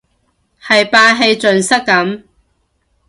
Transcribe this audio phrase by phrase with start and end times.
[0.59, 2.23] 係霸氣盡失咁